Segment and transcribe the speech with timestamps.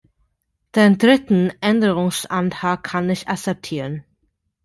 [0.73, 4.03] Den dritten Änderungsantrag kann ich akzeptieren.